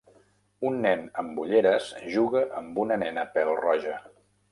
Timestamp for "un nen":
0.69-1.03